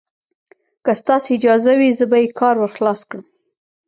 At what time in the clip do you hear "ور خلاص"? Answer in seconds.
2.57-3.01